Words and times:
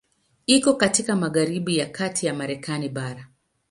Iko 0.45 0.73
katika 0.73 1.15
magharibi 1.15 1.77
ya 1.77 1.85
kati 1.85 2.25
ya 2.25 2.33
Marekani 2.33 2.89
bara. 2.89 3.27